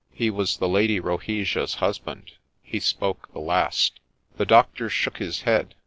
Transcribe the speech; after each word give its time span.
He 0.11 0.31
was 0.31 0.57
the 0.57 0.67
Lady 0.67 0.99
Rohesia's 0.99 1.75
husband;— 1.75 2.31
he 2.63 2.79
spoke 2.79 3.31
the 3.33 3.39
last. 3.39 3.99
The 4.35 4.47
doctor 4.47 4.89
shook 4.89 5.17
his 5.19 5.41
head. 5.43 5.75